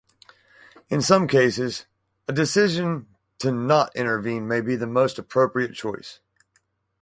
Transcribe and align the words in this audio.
In 0.89 1.03
some 1.03 1.27
cases, 1.27 1.85
a 2.27 2.33
decision 2.33 3.05
to 3.37 3.51
not 3.51 3.95
intervene 3.95 4.47
may 4.47 4.59
be 4.59 4.75
the 4.75 4.87
most 4.87 5.19
appropriate 5.19 5.75
choice. 5.75 6.19